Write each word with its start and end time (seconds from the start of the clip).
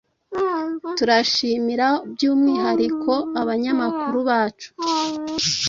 Turashimira 0.97 1.87
by’umwihariko 2.11 3.13
abanyamakuru 3.41 4.19
bacu 4.29 4.69